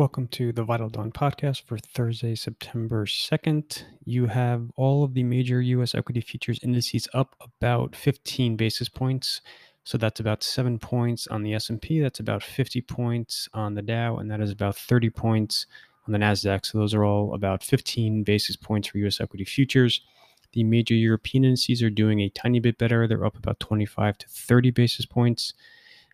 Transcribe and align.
Welcome 0.00 0.28
to 0.28 0.50
the 0.50 0.64
Vital 0.64 0.88
Dawn 0.88 1.12
podcast 1.12 1.64
for 1.64 1.76
Thursday, 1.76 2.34
September 2.34 3.04
2nd. 3.04 3.84
You 4.02 4.28
have 4.28 4.70
all 4.74 5.04
of 5.04 5.12
the 5.12 5.22
major 5.22 5.60
US 5.60 5.94
equity 5.94 6.22
futures 6.22 6.58
indices 6.62 7.06
up 7.12 7.36
about 7.38 7.94
15 7.94 8.56
basis 8.56 8.88
points. 8.88 9.42
So 9.84 9.98
that's 9.98 10.18
about 10.18 10.42
7 10.42 10.78
points 10.78 11.26
on 11.26 11.42
the 11.42 11.52
S&P, 11.52 12.00
that's 12.00 12.18
about 12.18 12.42
50 12.42 12.80
points 12.80 13.46
on 13.52 13.74
the 13.74 13.82
Dow 13.82 14.16
and 14.16 14.30
that 14.30 14.40
is 14.40 14.50
about 14.50 14.74
30 14.74 15.10
points 15.10 15.66
on 16.06 16.12
the 16.12 16.18
Nasdaq. 16.18 16.64
So 16.64 16.78
those 16.78 16.94
are 16.94 17.04
all 17.04 17.34
about 17.34 17.62
15 17.62 18.22
basis 18.22 18.56
points 18.56 18.88
for 18.88 18.96
US 18.96 19.20
equity 19.20 19.44
futures. 19.44 20.00
The 20.54 20.64
major 20.64 20.94
European 20.94 21.44
indices 21.44 21.82
are 21.82 21.90
doing 21.90 22.20
a 22.20 22.30
tiny 22.30 22.58
bit 22.58 22.78
better. 22.78 23.06
They're 23.06 23.26
up 23.26 23.36
about 23.36 23.60
25 23.60 24.16
to 24.16 24.28
30 24.30 24.70
basis 24.70 25.04
points. 25.04 25.52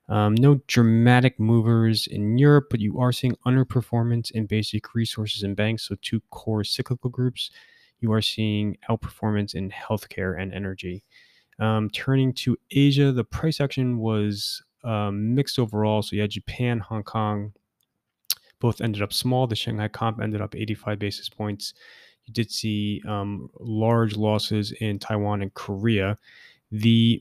Um, 0.08 0.34
no 0.36 0.60
dramatic 0.68 1.40
movers 1.40 2.06
in 2.06 2.38
Europe, 2.38 2.66
but 2.70 2.80
you 2.80 3.00
are 3.00 3.12
seeing 3.12 3.36
underperformance 3.44 4.30
in 4.30 4.46
basic 4.46 4.94
resources 4.94 5.42
and 5.42 5.56
banks. 5.56 5.88
So, 5.88 5.96
two 6.00 6.20
core 6.30 6.62
cyclical 6.62 7.10
groups. 7.10 7.50
You 8.00 8.12
are 8.12 8.22
seeing 8.22 8.76
outperformance 8.88 9.54
in 9.54 9.70
healthcare 9.70 10.40
and 10.40 10.52
energy. 10.52 11.02
Um, 11.58 11.90
turning 11.90 12.34
to 12.34 12.56
Asia, 12.70 13.10
the 13.10 13.24
price 13.24 13.60
action 13.60 13.98
was 13.98 14.62
um, 14.84 15.34
mixed 15.34 15.58
overall. 15.58 16.02
So, 16.02 16.14
you 16.14 16.22
had 16.22 16.30
Japan, 16.30 16.78
Hong 16.78 17.02
Kong, 17.02 17.52
both 18.60 18.80
ended 18.80 19.02
up 19.02 19.12
small. 19.12 19.48
The 19.48 19.56
Shanghai 19.56 19.88
comp 19.88 20.20
ended 20.20 20.40
up 20.40 20.54
85 20.54 21.00
basis 21.00 21.28
points. 21.28 21.74
You 22.26 22.32
did 22.32 22.50
see 22.50 23.02
um, 23.08 23.50
large 23.58 24.16
losses 24.16 24.72
in 24.72 24.98
Taiwan 24.98 25.42
and 25.42 25.52
Korea 25.54 26.18
the 26.70 27.20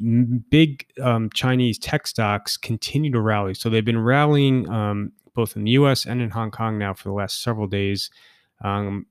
big 0.49 0.85
um, 1.02 1.30
Chinese 1.34 1.77
tech 1.77 2.08
stocks 2.08 2.58
continue 2.58 3.12
to 3.12 3.22
rally. 3.22 3.53
So 3.53 3.70
they've 3.70 3.86
been 3.86 4.02
rallying 4.02 4.70
um, 4.70 5.12
both 5.34 5.55
in 5.55 5.63
the 5.63 5.72
US 5.72 6.05
and 6.05 6.22
in 6.22 6.31
Hong 6.31 6.52
Kong 6.52 6.77
now 6.77 6.94
for 6.94 7.09
the 7.09 7.13
last 7.13 7.41
several 7.44 7.67
days. 7.67 8.09
Um, 8.63 9.06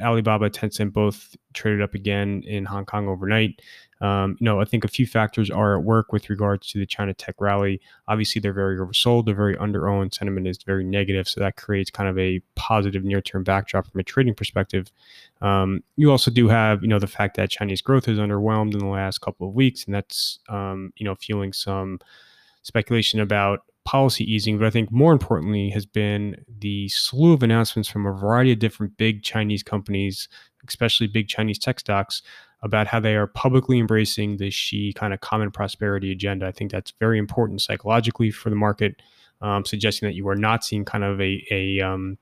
Alibaba, 0.00 0.50
Tencent 0.50 0.92
both 0.92 1.34
traded 1.54 1.82
up 1.82 1.94
again 1.94 2.42
in 2.46 2.64
Hong 2.64 2.84
Kong 2.84 3.08
overnight. 3.08 3.60
Um, 4.00 4.36
you 4.40 4.44
know, 4.44 4.60
I 4.60 4.64
think 4.64 4.84
a 4.84 4.88
few 4.88 5.06
factors 5.06 5.50
are 5.50 5.76
at 5.76 5.84
work 5.84 6.12
with 6.12 6.30
regards 6.30 6.68
to 6.68 6.78
the 6.78 6.86
China 6.86 7.12
tech 7.12 7.34
rally. 7.38 7.80
Obviously, 8.08 8.40
they're 8.40 8.52
very 8.52 8.78
oversold, 8.78 9.26
they're 9.26 9.34
very 9.34 9.56
underowned. 9.56 10.14
Sentiment 10.14 10.46
is 10.46 10.62
very 10.62 10.84
negative, 10.84 11.28
so 11.28 11.40
that 11.40 11.56
creates 11.56 11.90
kind 11.90 12.08
of 12.08 12.18
a 12.18 12.40
positive 12.54 13.04
near-term 13.04 13.44
backdrop 13.44 13.90
from 13.90 14.00
a 14.00 14.04
trading 14.04 14.34
perspective. 14.34 14.90
Um, 15.42 15.82
you 15.96 16.10
also 16.10 16.30
do 16.30 16.48
have, 16.48 16.82
you 16.82 16.88
know, 16.88 16.98
the 16.98 17.06
fact 17.06 17.36
that 17.36 17.50
Chinese 17.50 17.82
growth 17.82 18.06
has 18.06 18.18
underwhelmed 18.18 18.72
in 18.72 18.78
the 18.78 18.86
last 18.86 19.20
couple 19.20 19.48
of 19.48 19.54
weeks, 19.54 19.84
and 19.84 19.94
that's, 19.94 20.38
um, 20.48 20.92
you 20.96 21.04
know, 21.04 21.14
fueling 21.14 21.52
some 21.52 21.98
speculation 22.62 23.20
about 23.20 23.60
policy 23.84 24.30
easing, 24.30 24.58
but 24.58 24.66
I 24.66 24.70
think 24.70 24.92
more 24.92 25.12
importantly 25.12 25.70
has 25.70 25.86
been 25.86 26.36
the 26.58 26.88
slew 26.88 27.32
of 27.32 27.42
announcements 27.42 27.88
from 27.88 28.06
a 28.06 28.12
variety 28.12 28.52
of 28.52 28.58
different 28.58 28.96
big 28.96 29.22
Chinese 29.22 29.62
companies, 29.62 30.28
especially 30.66 31.06
big 31.06 31.28
Chinese 31.28 31.58
tech 31.58 31.80
stocks, 31.80 32.22
about 32.62 32.86
how 32.86 33.00
they 33.00 33.16
are 33.16 33.26
publicly 33.26 33.78
embracing 33.78 34.36
the 34.36 34.50
Xi 34.50 34.92
kind 34.92 35.14
of 35.14 35.20
common 35.20 35.50
prosperity 35.50 36.12
agenda. 36.12 36.46
I 36.46 36.52
think 36.52 36.70
that's 36.70 36.92
very 37.00 37.18
important 37.18 37.62
psychologically 37.62 38.30
for 38.30 38.50
the 38.50 38.56
market, 38.56 39.00
um, 39.40 39.64
suggesting 39.64 40.08
that 40.08 40.14
you 40.14 40.28
are 40.28 40.36
not 40.36 40.64
seeing 40.64 40.84
kind 40.84 41.04
of 41.04 41.20
a, 41.20 41.44
a 41.50 41.80
um, 41.80 42.18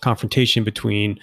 confrontation 0.00 0.64
between 0.64 1.18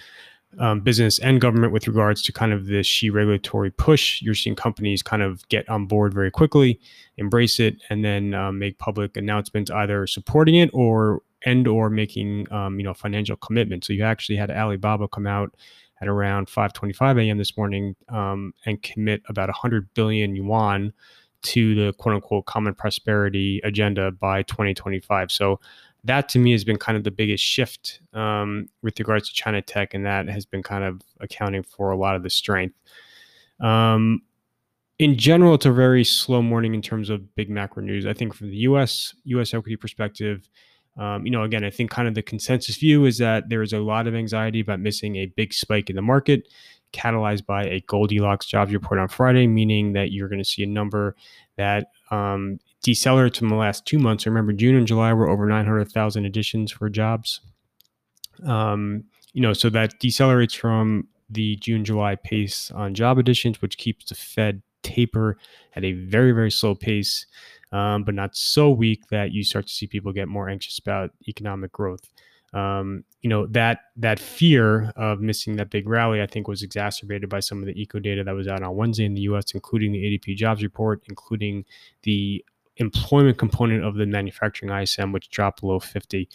um, 0.58 0.80
business 0.80 1.20
and 1.20 1.40
government 1.40 1.74
with 1.74 1.88
regards 1.88 2.22
to 2.24 2.32
kind 2.32 2.54
of 2.54 2.66
the 2.66 2.82
Xi 2.82 3.10
regulatory 3.10 3.70
push. 3.70 4.22
You're 4.22 4.34
seeing 4.34 4.56
companies 4.56 5.04
kind 5.04 5.22
of 5.22 5.48
get 5.50 5.70
on 5.70 5.86
board 5.86 6.14
very 6.14 6.32
quickly, 6.32 6.80
embrace 7.18 7.60
it, 7.60 7.76
and 7.90 8.04
then 8.04 8.34
um, 8.34 8.58
make 8.58 8.80
public 8.80 9.16
announcements 9.16 9.70
either 9.70 10.08
supporting 10.08 10.56
it 10.56 10.70
or 10.74 11.22
and 11.46 11.68
or 11.68 11.90
making 11.90 12.52
um, 12.52 12.80
you 12.80 12.84
know 12.84 12.94
financial 12.94 13.36
commitments. 13.36 13.88
So 13.88 13.94
you 13.94 14.04
actually 14.04 14.38
had 14.38 14.50
Alibaba 14.50 15.08
come 15.08 15.28
out 15.28 15.56
at 16.02 16.08
around 16.08 16.48
5:25 16.48 17.26
a.m. 17.26 17.38
this 17.38 17.58
morning 17.58 17.96
um, 18.10 18.54
and 18.66 18.82
commit 18.82 19.22
about 19.28 19.50
100 19.50 19.94
billion 19.94 20.36
yuan 20.36 20.94
to 21.42 21.76
the 21.76 21.94
quote 21.94 22.16
unquote 22.16 22.46
common 22.46 22.74
prosperity 22.74 23.62
agenda 23.64 24.12
by 24.12 24.44
2025. 24.44 25.32
So 25.32 25.60
that 26.04 26.30
to 26.30 26.40
me 26.40 26.52
has 26.52 26.64
been 26.64 26.78
kind 26.78 26.98
of 26.98 27.04
the 27.04 27.12
biggest 27.12 27.44
shift 27.44 28.02
um, 28.14 28.68
with 28.82 28.98
regards 29.00 29.30
to 29.30 29.36
China 29.36 29.62
tech, 29.62 29.94
and 29.94 30.06
that 30.06 30.28
has 30.30 30.46
been 30.46 30.64
kind 30.64 30.84
of 30.84 31.02
accounting 31.20 31.64
for 31.64 31.92
a 31.92 31.98
lot 31.98 32.16
of 32.16 32.24
the 32.24 32.30
strength. 32.30 32.76
Um, 33.60 34.22
in 34.98 35.18
general, 35.18 35.56
it's 35.56 35.66
a 35.66 35.72
very 35.72 36.04
slow 36.04 36.42
morning 36.42 36.74
in 36.74 36.82
terms 36.82 37.10
of 37.10 37.34
big 37.36 37.50
macro 37.50 37.82
news. 37.84 38.06
I 38.06 38.14
think 38.14 38.34
from 38.34 38.50
the 38.50 38.58
U.S. 38.58 39.14
U.S. 39.26 39.54
equity 39.54 39.78
perspective, 39.78 40.50
um, 41.00 41.26
you 41.26 41.32
know, 41.32 41.44
again, 41.44 41.64
I 41.64 41.70
think 41.70 41.90
kind 41.90 42.10
of 42.10 42.14
the 42.14 42.22
consensus 42.22 42.76
view 42.76 43.06
is 43.06 43.18
that 43.20 43.48
there 43.48 43.62
is 43.62 43.72
a 43.72 43.80
lot 43.80 44.06
of 44.06 44.14
anxiety 44.14 44.60
about 44.60 44.82
missing 44.82 45.16
a 45.16 45.28
big 45.28 45.54
spike 45.54 45.90
in 45.90 45.96
the 45.96 46.02
market, 46.02 46.48
catalyzed 46.92 47.46
by 47.46 47.64
a 47.64 47.80
Goldilocks 47.88 48.46
jobs 48.46 48.74
report 48.74 49.00
on 49.00 49.08
Friday, 49.08 49.48
meaning 49.48 49.94
that 49.94 50.12
you're 50.12 50.28
going 50.28 50.42
to 50.42 50.46
see 50.46 50.62
a 50.62 50.68
number 50.68 51.16
that 51.56 51.88
um, 52.12 52.60
decelerates 52.86 53.38
from 53.38 53.48
the 53.48 53.56
last 53.56 53.86
two 53.86 53.98
months. 53.98 54.26
Remember, 54.26 54.52
June 54.52 54.76
and 54.76 54.86
July 54.86 55.14
were 55.14 55.30
over 55.30 55.48
900,000 55.48 56.26
additions 56.26 56.72
for 56.72 56.90
jobs. 56.90 57.40
Um, 58.46 59.06
you 59.32 59.42
know, 59.42 59.54
so 59.54 59.70
that 59.70 60.00
decelerates 60.02 60.58
from 60.58 61.08
the 61.30 61.56
June 61.58 61.86
July 61.86 62.16
pace 62.16 62.72
on 62.72 62.94
job 62.94 63.18
additions, 63.18 63.62
which 63.62 63.78
keeps 63.78 64.10
the 64.10 64.16
Fed 64.16 64.62
taper 64.84 65.38
at 65.76 65.86
a 65.86 65.94
very, 65.94 66.34
very 66.34 66.52
slow 66.52 66.76
pace, 66.76 67.26
um, 67.72 68.04
but 68.04 68.16
not 68.16 68.36
so 68.36 68.70
weak 68.70 69.08
that 69.10 69.32
you 69.32 69.44
start 69.44 69.68
to 69.68 69.74
see 69.74 69.88
people 69.88 70.12
get 70.12 70.28
more 70.28 70.50
anxious 70.50 70.80
about 70.80 71.12
economic 71.28 71.72
growth. 71.72 72.12
Um, 72.52 73.04
you 73.22 73.30
know 73.30 73.46
that 73.48 73.82
that 73.98 74.20
fear 74.20 74.92
of 74.96 75.22
missing 75.22 75.58
that 75.58 75.70
big 75.70 75.88
rally, 75.88 76.22
I 76.22 76.26
think, 76.26 76.48
was 76.48 76.64
exacerbated 76.64 77.30
by 77.30 77.42
some 77.42 77.60
of 77.60 77.66
the 77.66 77.80
eco 77.80 78.00
data 78.00 78.24
that 78.24 78.34
was 78.34 78.48
out 78.48 78.64
on 78.64 78.76
Wednesday 78.76 79.06
in 79.06 79.14
the 79.14 79.22
U.S., 79.22 79.52
including 79.54 79.92
the 79.92 80.00
ADP 80.00 80.36
jobs 80.36 80.64
report, 80.64 81.04
including 81.08 81.66
the 82.04 82.44
employment 82.78 83.38
component 83.38 83.84
of 83.84 83.96
the 83.96 84.06
manufacturing 84.06 84.72
ISM, 84.72 85.12
which 85.12 85.30
dropped 85.30 85.62
below 85.62 85.80
50. 85.80 86.28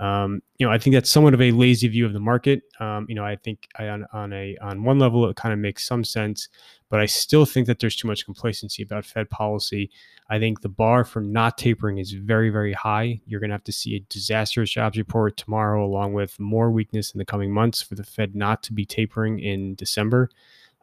Um, 0.00 0.42
you 0.58 0.66
know, 0.66 0.72
I 0.72 0.78
think 0.78 0.94
that's 0.94 1.10
somewhat 1.10 1.34
of 1.34 1.40
a 1.40 1.52
lazy 1.52 1.86
view 1.86 2.04
of 2.04 2.12
the 2.12 2.20
market. 2.20 2.62
Um, 2.80 3.06
you 3.08 3.14
know, 3.14 3.24
I 3.24 3.36
think 3.36 3.68
I, 3.78 3.88
on, 3.88 4.06
on 4.12 4.32
a 4.32 4.56
on 4.60 4.82
one 4.82 4.98
level 4.98 5.28
it 5.28 5.36
kind 5.36 5.52
of 5.52 5.60
makes 5.60 5.86
some 5.86 6.02
sense, 6.02 6.48
but 6.90 6.98
I 6.98 7.06
still 7.06 7.46
think 7.46 7.68
that 7.68 7.78
there's 7.78 7.94
too 7.94 8.08
much 8.08 8.24
complacency 8.24 8.82
about 8.82 9.04
Fed 9.04 9.30
policy. 9.30 9.90
I 10.30 10.40
think 10.40 10.62
the 10.62 10.68
bar 10.68 11.04
for 11.04 11.20
not 11.20 11.58
tapering 11.58 11.98
is 11.98 12.10
very 12.10 12.50
very 12.50 12.72
high. 12.72 13.20
You're 13.24 13.40
going 13.40 13.50
to 13.50 13.54
have 13.54 13.64
to 13.64 13.72
see 13.72 13.94
a 13.94 14.00
disastrous 14.08 14.70
jobs 14.70 14.98
report 14.98 15.36
tomorrow, 15.36 15.84
along 15.84 16.14
with 16.14 16.40
more 16.40 16.72
weakness 16.72 17.12
in 17.12 17.18
the 17.18 17.24
coming 17.24 17.52
months 17.52 17.80
for 17.80 17.94
the 17.94 18.04
Fed 18.04 18.34
not 18.34 18.64
to 18.64 18.72
be 18.72 18.84
tapering 18.84 19.38
in 19.38 19.76
December. 19.76 20.28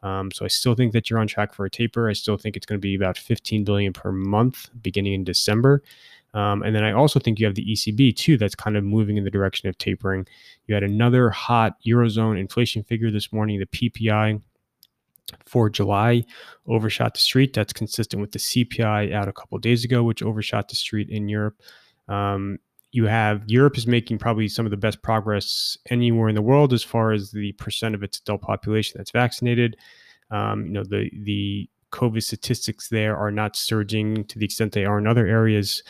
Um, 0.03 0.31
so 0.31 0.45
I 0.45 0.47
still 0.47 0.73
think 0.73 0.93
that 0.93 1.09
you're 1.09 1.19
on 1.19 1.27
track 1.27 1.53
for 1.53 1.65
a 1.65 1.69
taper. 1.69 2.09
I 2.09 2.13
still 2.13 2.37
think 2.37 2.55
it's 2.55 2.65
going 2.65 2.79
to 2.79 2.81
be 2.81 2.95
about 2.95 3.17
15 3.17 3.63
billion 3.63 3.93
per 3.93 4.11
month 4.11 4.69
beginning 4.81 5.13
in 5.13 5.23
December. 5.23 5.83
Um, 6.33 6.63
and 6.63 6.75
then 6.75 6.83
I 6.83 6.93
also 6.93 7.19
think 7.19 7.39
you 7.39 7.45
have 7.45 7.55
the 7.55 7.65
ECB 7.65 8.15
too, 8.15 8.37
that's 8.37 8.55
kind 8.55 8.77
of 8.77 8.83
moving 8.83 9.17
in 9.17 9.25
the 9.25 9.29
direction 9.29 9.67
of 9.67 9.77
tapering. 9.77 10.25
You 10.65 10.75
had 10.75 10.83
another 10.83 11.29
hot 11.29 11.75
Eurozone 11.85 12.39
inflation 12.39 12.83
figure 12.83 13.11
this 13.11 13.33
morning, 13.33 13.59
the 13.59 13.65
PPI 13.65 14.41
for 15.45 15.69
July 15.69 16.23
overshot 16.67 17.13
the 17.13 17.19
street. 17.19 17.53
That's 17.53 17.73
consistent 17.73 18.21
with 18.21 18.31
the 18.31 18.39
CPI 18.39 19.13
out 19.13 19.27
a 19.27 19.33
couple 19.33 19.57
days 19.59 19.83
ago, 19.83 20.03
which 20.03 20.23
overshot 20.23 20.69
the 20.69 20.75
street 20.75 21.09
in 21.09 21.27
Europe. 21.27 21.61
Um, 22.07 22.59
you 22.91 23.05
have 23.05 23.43
Europe 23.47 23.77
is 23.77 23.87
making 23.87 24.17
probably 24.17 24.47
some 24.47 24.65
of 24.65 24.71
the 24.71 24.77
best 24.77 25.01
progress 25.01 25.77
anywhere 25.89 26.27
in 26.27 26.35
the 26.35 26.41
world 26.41 26.73
as 26.73 26.83
far 26.83 27.11
as 27.11 27.31
the 27.31 27.53
percent 27.53 27.95
of 27.95 28.03
its 28.03 28.19
adult 28.19 28.41
population 28.41 28.95
that's 28.97 29.11
vaccinated. 29.11 29.77
Um, 30.29 30.65
you 30.65 30.71
know, 30.71 30.83
the 30.83 31.09
the 31.23 31.69
COVID 31.91 32.23
statistics 32.23 32.89
there 32.89 33.15
are 33.17 33.31
not 33.31 33.55
surging 33.55 34.25
to 34.25 34.39
the 34.39 34.45
extent 34.45 34.73
they 34.73 34.85
are 34.85 34.97
in 34.97 35.07
other 35.07 35.25
areas. 35.25 35.83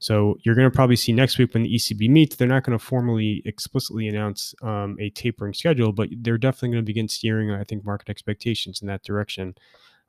So 0.00 0.38
you're 0.42 0.54
going 0.54 0.70
to 0.70 0.74
probably 0.74 0.96
see 0.96 1.12
next 1.12 1.38
week 1.38 1.54
when 1.54 1.64
the 1.64 1.74
ECB 1.74 2.08
meets, 2.08 2.36
they're 2.36 2.46
not 2.46 2.64
going 2.64 2.78
to 2.78 2.84
formally 2.84 3.42
explicitly 3.44 4.06
announce 4.08 4.54
um, 4.62 4.96
a 5.00 5.10
tapering 5.10 5.54
schedule, 5.54 5.92
but 5.92 6.08
they're 6.18 6.38
definitely 6.38 6.70
going 6.70 6.84
to 6.84 6.86
begin 6.86 7.08
steering, 7.08 7.50
I 7.50 7.64
think, 7.64 7.84
market 7.84 8.08
expectations 8.08 8.80
in 8.80 8.88
that 8.88 9.02
direction. 9.02 9.56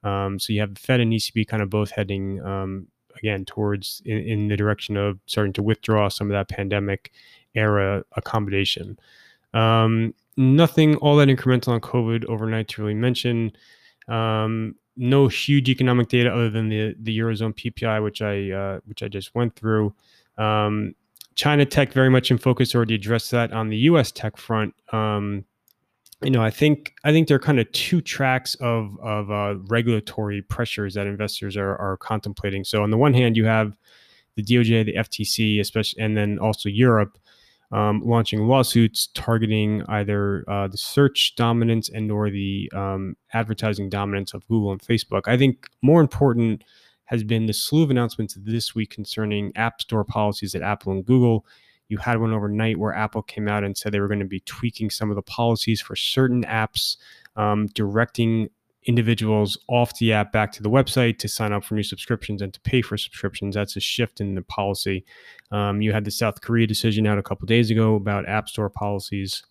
Um, 0.03 0.39
so 0.39 0.53
you 0.53 0.61
have 0.61 0.75
the 0.75 0.79
Fed 0.79 0.99
and 0.99 1.11
ECB 1.11 1.47
kind 1.47 1.63
of 1.63 1.69
both 1.69 1.91
heading 1.91 2.41
um, 2.45 2.87
again 3.17 3.45
towards 3.45 4.01
in, 4.05 4.17
in, 4.19 4.47
the 4.47 4.55
direction 4.55 4.95
of 4.95 5.19
starting 5.25 5.53
to 5.53 5.63
withdraw 5.63 6.07
some 6.07 6.27
of 6.27 6.33
that 6.33 6.49
pandemic 6.49 7.11
era 7.55 8.03
accommodation. 8.15 8.97
Um, 9.53 10.13
nothing 10.37 10.95
all 10.97 11.17
that 11.17 11.27
incremental 11.27 11.69
on 11.69 11.81
COVID 11.81 12.25
overnight 12.25 12.69
to 12.69 12.81
really 12.81 12.93
mention. 12.93 13.51
Um, 14.07 14.75
no 14.99 15.29
huge 15.29 15.69
economic 15.69 16.09
data 16.09 16.29
other 16.31 16.49
than 16.49 16.69
the 16.69 16.93
the 16.99 17.17
eurozone 17.17 17.55
PPI, 17.55 18.03
which 18.03 18.21
I 18.21 18.51
uh, 18.51 18.79
which 18.85 19.01
I 19.01 19.07
just 19.07 19.33
went 19.33 19.55
through. 19.55 19.95
Um, 20.37 20.93
China 21.35 21.65
tech 21.65 21.93
very 21.93 22.09
much 22.09 22.29
in 22.29 22.37
focus. 22.37 22.75
Already 22.75 22.95
addressed 22.95 23.31
that 23.31 23.53
on 23.53 23.69
the 23.69 23.77
U.S. 23.77 24.11
tech 24.11 24.35
front. 24.35 24.75
Um, 24.91 25.45
you 26.21 26.31
know, 26.31 26.43
I 26.43 26.51
think 26.51 26.93
I 27.05 27.13
think 27.13 27.29
there 27.29 27.37
are 27.37 27.39
kind 27.39 27.61
of 27.61 27.71
two 27.71 28.01
tracks 28.01 28.55
of 28.55 28.99
of 29.01 29.31
uh, 29.31 29.55
regulatory 29.67 30.41
pressures 30.41 30.95
that 30.95 31.07
investors 31.07 31.55
are 31.55 31.77
are 31.77 31.95
contemplating. 31.95 32.65
So 32.65 32.83
on 32.83 32.91
the 32.91 32.97
one 32.97 33.13
hand, 33.13 33.37
you 33.37 33.45
have 33.45 33.77
the 34.35 34.43
DOJ, 34.43 34.85
the 34.85 34.95
FTC, 34.95 35.61
especially, 35.61 36.03
and 36.03 36.17
then 36.17 36.39
also 36.39 36.67
Europe. 36.67 37.17
Um, 37.71 38.01
launching 38.03 38.47
lawsuits 38.47 39.07
targeting 39.13 39.83
either 39.87 40.43
uh, 40.47 40.67
the 40.67 40.77
search 40.77 41.35
dominance 41.35 41.89
and 41.89 42.11
or 42.11 42.29
the 42.29 42.71
um, 42.75 43.15
advertising 43.33 43.89
dominance 43.89 44.33
of 44.33 44.47
Google 44.47 44.71
and 44.71 44.81
Facebook. 44.81 45.23
I 45.27 45.37
think 45.37 45.67
more 45.81 46.01
important 46.01 46.63
has 47.05 47.23
been 47.23 47.45
the 47.45 47.53
slew 47.53 47.83
of 47.83 47.91
announcements 47.91 48.37
this 48.39 48.75
week 48.75 48.91
concerning 48.91 49.51
App 49.55 49.81
Store 49.81 50.03
policies 50.03 50.55
at 50.55 50.61
Apple 50.61 50.91
and 50.91 51.05
Google. 51.05 51.45
You 51.87 51.97
had 51.97 52.19
one 52.19 52.33
overnight 52.33 52.77
where 52.77 52.93
Apple 52.93 53.23
came 53.23 53.47
out 53.47 53.63
and 53.63 53.75
said 53.75 53.91
they 53.91 53.99
were 53.99 54.07
going 54.07 54.19
to 54.19 54.25
be 54.25 54.41
tweaking 54.41 54.91
some 54.91 55.09
of 55.09 55.15
the 55.15 55.23
policies 55.23 55.81
for 55.81 55.95
certain 55.95 56.43
apps, 56.43 56.97
um, 57.35 57.67
directing 57.73 58.49
individuals 58.89 59.55
off 59.67 59.95
the 59.99 60.11
app 60.11 60.31
back 60.31 60.51
to 60.51 60.63
the 60.63 60.69
website 60.69 61.19
to 61.19 61.27
sign 61.27 61.53
up 61.53 61.63
for 61.63 61.75
new 61.75 61.83
subscriptions 61.83 62.41
and 62.41 62.51
to 62.55 62.59
pay 62.61 62.81
for 62.81 62.97
subscriptions. 62.97 63.53
That's 63.53 63.75
a 63.75 63.79
shift 63.79 64.19
in 64.19 64.33
the 64.33 64.41
policy. 64.41 65.05
Um, 65.51 65.79
you 65.79 65.93
had 65.93 66.05
the 66.05 66.11
South 66.11 66.41
Korea 66.41 66.65
decision 66.65 67.05
out 67.05 67.19
a 67.19 67.23
couple 67.23 67.45
days 67.45 67.69
ago 67.69 67.93
about 67.93 68.27
App 68.27 68.49
Store 68.49 68.67
policies. 68.69 69.43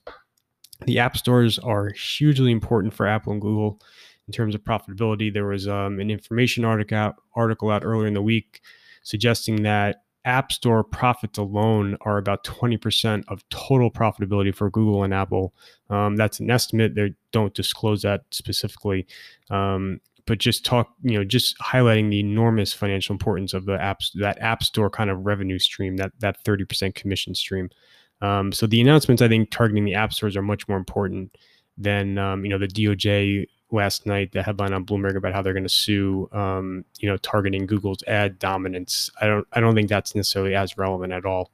The 0.87 0.99
app 0.99 1.17
stores 1.17 1.57
are 1.61 1.91
hugely 1.91 2.51
important 2.51 2.93
for 2.93 3.07
Apple 3.07 3.33
and 3.33 3.41
Google 3.41 3.81
in 4.27 4.33
terms 4.33 4.57
of 4.57 4.65
profitability. 4.65 5.33
There 5.33 5.47
was 5.47 5.69
um, 5.69 6.01
an 6.01 6.11
information 6.11 6.65
article 6.65 6.99
out, 6.99 7.15
article 7.37 7.71
out 7.71 7.85
earlier 7.85 8.09
in 8.09 8.15
the 8.15 8.23
week 8.23 8.61
suggesting 9.05 9.63
that 9.63 10.03
App 10.29 10.53
Store 10.53 10.85
profits 10.85 11.39
alone 11.39 11.97
are 12.03 12.19
about 12.19 12.45
20% 12.45 13.25
of 13.29 13.43
total 13.49 13.91
profitability 13.91 14.55
for 14.55 14.71
Google 14.71 15.03
and 15.03 15.15
Apple. 15.15 15.55
Um, 15.89 16.17
that's 16.17 16.39
an 16.39 16.51
estimate. 16.51 16.95
They 16.95 17.15
don't 17.33 17.55
disclose 17.55 18.03
that 18.03 18.23
specifically. 18.31 19.07
Um, 19.51 20.01
but 20.27 20.39
just 20.39 20.67
talk, 20.67 20.93
you 21.03 21.19
know, 21.19 21.25
just 21.25 21.59
highlighting 21.59 22.11
the 22.11 22.21
enormous 22.21 22.75
financial 22.75 23.15
importance 23.15 23.55
of 23.55 23.65
the 23.65 23.79
apps, 23.79 24.13
that 24.17 24.39
App 24.43 24.63
Store 24.63 24.91
kind 24.91 25.09
of 25.09 25.25
revenue 25.25 25.59
stream, 25.59 25.97
that 25.97 26.13
that 26.19 26.45
30% 26.45 26.95
commission 26.95 27.35
stream. 27.35 27.71
Um, 28.21 28.53
so 28.53 28.67
the 28.67 28.83
announcements, 28.83 29.23
I 29.23 29.29
think, 29.29 29.51
targeting 29.51 29.87
the 29.87 29.95
app 29.95 30.13
stores 30.13 30.37
are 30.37 30.43
much 30.43 30.69
more 30.69 30.77
important 30.77 31.35
than 31.79 32.19
um, 32.19 32.45
you 32.45 32.51
know 32.51 32.59
the 32.59 32.69
DOJ 32.69 33.47
last 33.71 34.07
night 34.07 34.33
the 34.33 34.43
headline 34.43 34.73
on 34.73 34.85
Bloomberg 34.85 35.17
about 35.17 35.33
how 35.33 35.43
they're 35.43 35.53
going 35.53 35.63
to 35.63 35.69
sue, 35.69 36.29
um, 36.33 36.85
you 36.99 37.09
know, 37.09 37.17
targeting 37.19 37.67
Google's 37.67 38.03
ad 38.07 38.39
dominance. 38.39 39.11
I 39.21 39.27
don't, 39.27 39.47
I 39.53 39.61
don't 39.61 39.75
think 39.75 39.89
that's 39.89 40.15
necessarily 40.15 40.55
as 40.55 40.79
relevant 40.79 41.13
at 41.13 41.25
all. 41.25 41.51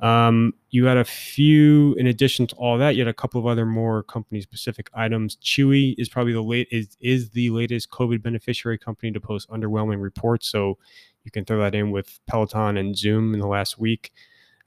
Um, 0.00 0.54
you 0.70 0.86
had 0.86 0.96
a 0.96 1.04
few, 1.04 1.94
in 1.94 2.06
addition 2.06 2.46
to 2.48 2.56
all 2.56 2.76
that, 2.78 2.96
you 2.96 3.02
had 3.02 3.08
a 3.08 3.14
couple 3.14 3.40
of 3.40 3.46
other 3.46 3.64
more 3.64 4.02
company-specific 4.02 4.90
items. 4.92 5.36
Chewy 5.36 5.94
is 5.98 6.08
probably 6.08 6.32
the 6.32 6.42
late 6.42 6.68
is 6.70 6.96
is 7.00 7.30
the 7.30 7.50
latest 7.50 7.90
COVID 7.90 8.22
beneficiary 8.22 8.76
company 8.76 9.12
to 9.12 9.20
post 9.20 9.48
underwhelming 9.50 10.02
reports, 10.02 10.48
so 10.48 10.78
you 11.24 11.30
can 11.30 11.44
throw 11.44 11.60
that 11.60 11.74
in 11.74 11.90
with 11.90 12.20
Peloton 12.26 12.76
and 12.76 12.96
Zoom 12.96 13.34
in 13.34 13.40
the 13.40 13.46
last 13.46 13.78
week. 13.78 14.12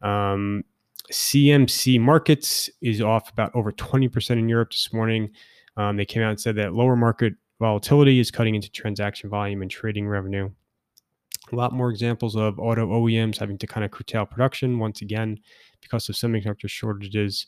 Um, 0.02 0.64
CMC 1.12 2.00
Markets 2.00 2.70
is 2.82 3.02
off 3.02 3.32
about 3.32 3.56
over 3.56 3.72
20% 3.72 4.32
in 4.32 4.50
Europe 4.50 4.72
this 4.72 4.92
morning. 4.92 5.32
Um, 5.78 5.96
they 5.96 6.06
came 6.06 6.24
out 6.24 6.32
and 6.32 6.40
said 6.40 6.56
that 6.56 6.74
lower 6.74 6.96
market 6.96 7.34
volatility 7.60 8.20
is 8.20 8.32
cutting 8.32 8.56
into 8.56 8.70
transaction 8.70 9.30
volume 9.30 9.62
and 9.62 9.72
trading 9.72 10.08
revenue. 10.08 10.50
A 11.52 11.56
lot 11.56 11.72
more 11.72 11.90
examples 11.90 12.36
of 12.36 12.60
auto 12.60 12.88
OEMs 12.88 13.38
having 13.38 13.58
to 13.60 13.68
kind 13.68 13.86
of 13.86 13.92
curtail 13.92 14.26
production 14.26 14.80
once 14.80 15.02
again 15.02 15.40
because 15.82 16.10
of 16.10 16.16
semiconductor 16.16 16.68
shortages. 16.70 17.48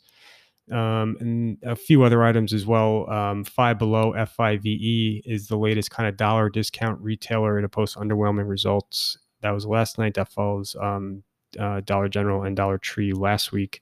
Um, 0.71 1.17
and 1.19 1.57
a 1.63 1.75
few 1.75 2.03
other 2.03 2.23
items 2.23 2.53
as 2.53 2.65
well. 2.65 3.09
Um, 3.09 3.43
Five 3.43 3.79
Below 3.79 4.13
F5VE 4.13 5.23
is 5.25 5.47
the 5.47 5.57
latest 5.57 5.89
kind 5.89 6.07
of 6.07 6.15
dollar 6.15 6.49
discount 6.49 7.01
retailer 7.01 7.59
to 7.59 7.67
post 7.67 7.97
underwhelming 7.97 8.47
results. 8.47 9.17
That 9.41 9.51
was 9.51 9.65
last 9.65 9.97
night. 9.97 10.13
That 10.13 10.31
follows 10.31 10.75
um, 10.79 11.23
uh, 11.59 11.81
Dollar 11.81 12.07
General 12.07 12.43
and 12.43 12.55
Dollar 12.55 12.77
Tree 12.77 13.13
last 13.13 13.51
week. 13.51 13.81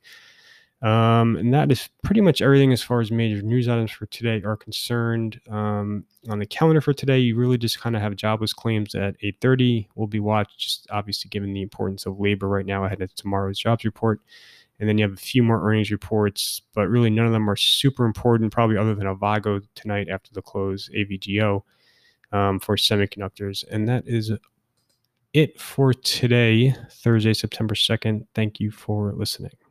Um, 0.82 1.36
and 1.38 1.52
that 1.56 1.72
is 1.72 1.90
pretty 2.04 2.22
much 2.22 2.42
everything 2.42 2.72
as 2.72 2.84
far 2.84 3.02
as 3.02 3.10
major 3.10 3.42
news 3.42 3.68
items 3.68 3.92
for 3.92 4.06
today 4.08 4.44
are 4.44 4.56
concerned. 4.56 5.42
Um, 5.50 6.06
on 6.30 6.38
the 6.38 6.46
calendar 6.46 6.82
for 6.82 6.94
today, 6.94 7.18
you 7.18 7.36
really 7.36 7.58
just 7.58 7.80
kind 7.80 7.96
of 7.96 8.02
have 8.02 8.16
jobless 8.16 8.54
claims 8.54 8.94
at 8.94 9.16
8:30. 9.24 9.88
Will 9.96 10.08
be 10.08 10.20
watched, 10.20 10.60
just 10.60 10.88
obviously 10.92 11.30
given 11.30 11.54
the 11.54 11.64
importance 11.64 12.06
of 12.06 12.20
labor 12.20 12.48
right 12.48 12.66
now 12.66 12.86
ahead 12.86 13.02
of 13.02 13.14
tomorrow's 13.16 13.58
jobs 13.58 13.86
report. 13.86 14.22
And 14.80 14.88
then 14.88 15.00
you 15.00 15.06
have 15.06 15.14
a 15.14 15.18
few 15.18 15.42
more 15.42 15.68
earnings 15.68 15.90
reports, 15.90 16.62
but 16.76 16.88
really 16.88 17.10
none 17.10 17.26
of 17.26 17.32
them 17.32 17.50
are 17.50 17.56
super 17.56 18.06
important, 18.06 18.52
probably 18.52 18.78
other 18.78 18.94
than 18.94 19.08
Avago 19.08 19.64
tonight 19.74 20.08
after 20.10 20.32
the 20.34 20.44
close, 20.44 20.90
AVGO 20.96 21.64
um, 22.32 22.60
for 22.60 22.76
semiconductors. 22.76 23.64
And 23.72 23.88
that 23.90 24.08
is 24.08 24.32
it 25.34 25.60
for 25.60 25.94
today, 25.94 26.76
Thursday, 26.92 27.34
September 27.34 27.74
2nd. 27.74 28.28
Thank 28.36 28.60
you 28.60 28.70
for 28.70 29.14
listening. 29.14 29.67